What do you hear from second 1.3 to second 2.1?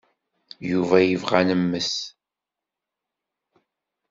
ad nemmet.